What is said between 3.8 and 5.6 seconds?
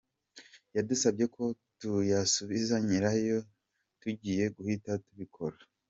tugiye guhita tubikora”